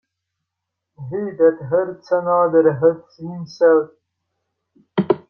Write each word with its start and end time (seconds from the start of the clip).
He 0.97 1.15
that 1.37 1.67
hurts 1.69 2.11
another, 2.11 2.73
hurts 2.73 3.17
himself. 3.17 3.91